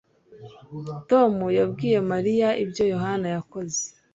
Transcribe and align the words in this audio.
Tom 1.09 1.33
yabwiye 1.59 1.99
Mariya 2.11 2.49
ibyo 2.63 2.83
Yohana 2.93 3.27
yakoze 3.35 3.81